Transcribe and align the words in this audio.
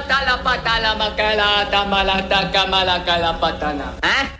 patala 0.00 0.40
patala 0.40 0.90
makala 0.96 1.68
tamala 1.68 2.16
takamala 2.24 3.04
kala 3.04 3.36
patana. 3.36 3.88
Huh? 4.00 4.39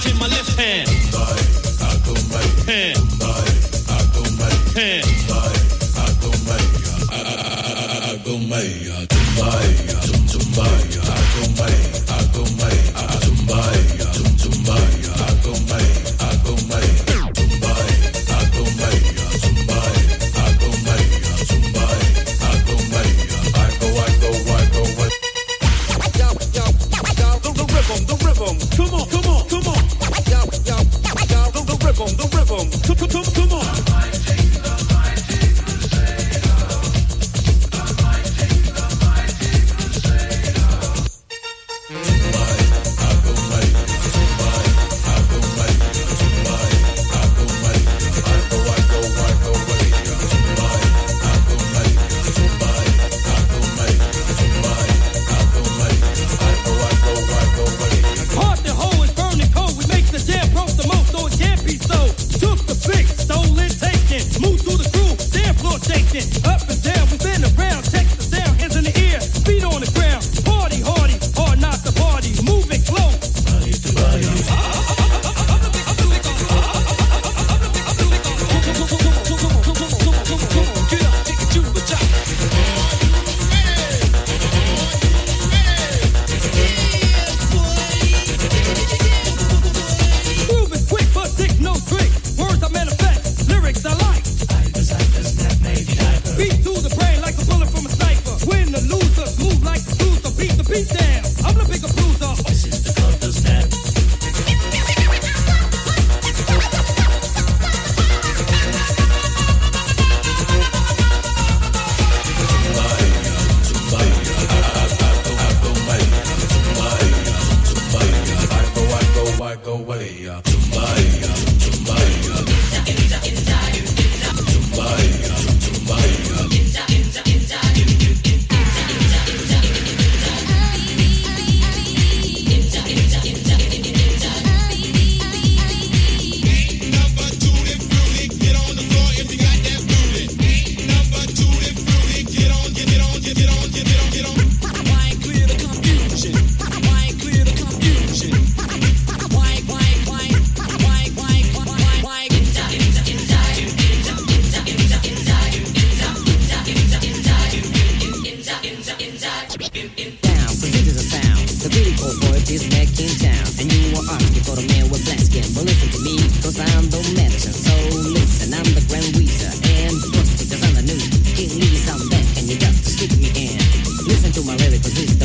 left 0.00 0.08
hand, 0.08 0.18
my 0.18 0.26
left 0.28 0.58
hand. 0.58 1.00
Come 28.80 28.94
on, 28.94 29.08
come 29.08 29.26
on 29.26 29.59
rhythm, 32.00 32.16
the 32.16 32.36
rhythm. 32.36 32.96
Come, 32.96 33.08
come, 33.08 33.34
come 33.34 33.52
on. 33.52 33.89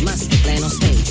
más 0.00 0.26
plenos 0.42 0.72
stage. 0.74 1.03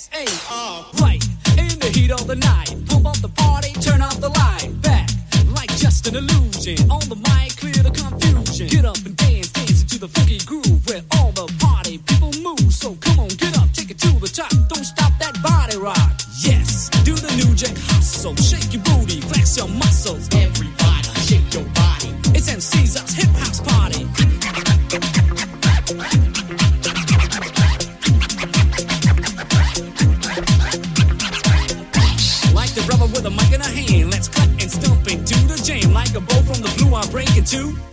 S-A-R. 0.00 0.86
Right 1.02 1.22
in 1.58 1.78
the 1.78 1.90
heat 1.92 2.10
of 2.10 2.26
the 2.26 2.36
night. 2.36 2.72
Pump 2.88 3.06
up 3.06 3.18
the 3.18 3.28
party, 3.28 3.74
turn 3.84 4.00
off 4.00 4.18
the 4.18 4.30
light. 4.30 4.72
Back 4.80 5.10
like 5.52 5.68
just 5.76 6.06
an 6.08 6.16
illusion. 6.16 6.90
On 6.90 7.04
the 7.12 7.16
mic, 7.28 7.52
clear 7.60 7.84
the 7.84 7.92
confusion. 7.92 8.68
Get 8.68 8.86
up 8.86 8.96
and 9.04 9.14
dance, 9.16 9.52
dance 9.52 9.82
into 9.82 9.98
the 9.98 10.08
funky 10.08 10.38
groove 10.46 10.80
where 10.88 11.02
all 11.18 11.32
the 11.32 11.52
party 11.60 11.98
people 11.98 12.32
move. 12.40 12.72
So 12.72 12.96
come 13.04 13.20
on, 13.20 13.28
get 13.28 13.52
up, 13.58 13.68
take 13.74 13.90
it 13.90 13.98
to 13.98 14.08
the 14.24 14.28
top. 14.28 14.48
Don't 14.72 14.84
stop 14.84 15.12
that 15.20 15.36
body 15.42 15.76
rock. 15.76 16.16
Yes, 16.40 16.88
do 17.04 17.12
the 17.12 17.32
new 17.36 17.54
jack 17.54 17.76
hustle. 17.92 18.34
Shake 18.36 18.72
your 18.72 18.79
two. 37.50 37.89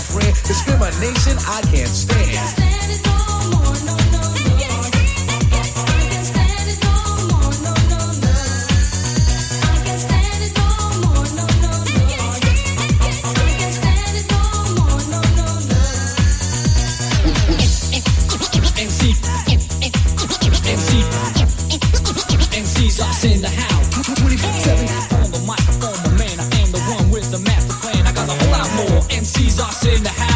friend. 0.00 0.34
Discrimination 0.44 1.36
I 1.46 1.60
can't 1.72 1.88
stand. 1.88 2.69
us 29.60 29.84
in 29.84 30.02
the 30.02 30.08
house. 30.08 30.29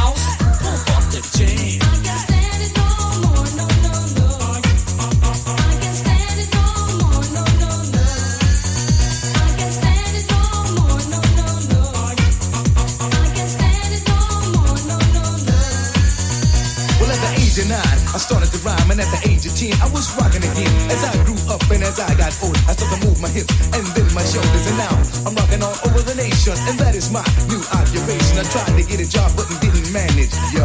Tried 28.55 28.81
to 28.81 28.85
get 28.85 29.01
a 29.01 29.11
job, 29.11 29.33
but 29.35 29.49
didn't 29.61 29.93
manage, 29.93 30.33
yo. 30.53 30.63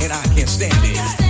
And 0.00 0.14
I 0.14 0.22
can't 0.34 0.48
stand 0.48 0.72
it. 0.82 1.27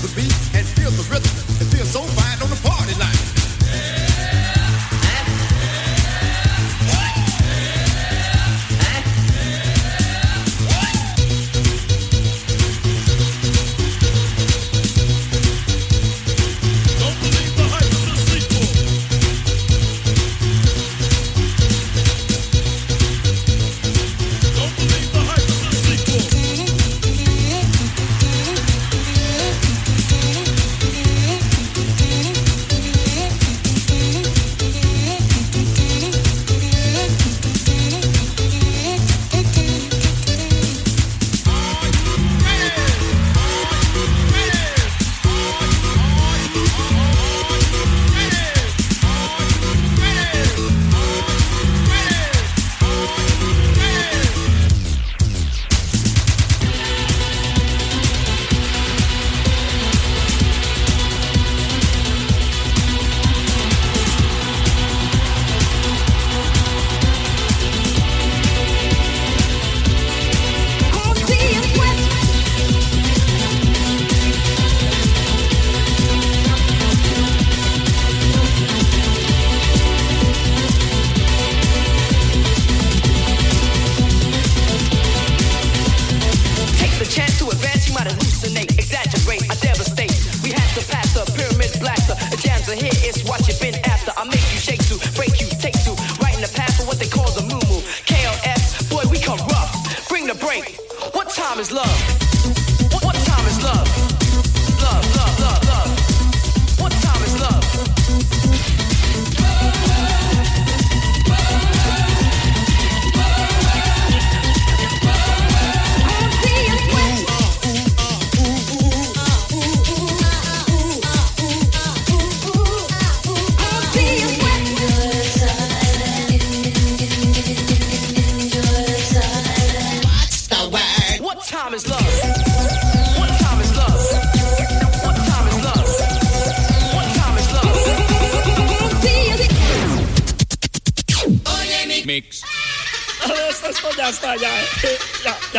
the 0.00 0.08
beat 0.16 0.32
and 0.56 0.66
feel 0.66 0.90
the 0.90 1.02
rhythm. 1.10 1.69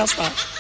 gastar. 0.02 0.51